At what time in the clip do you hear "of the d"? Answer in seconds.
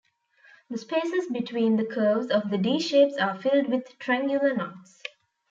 2.31-2.79